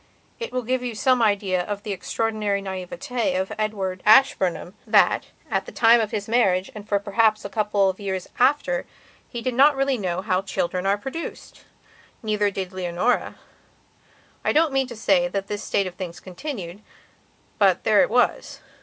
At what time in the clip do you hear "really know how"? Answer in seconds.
9.75-10.41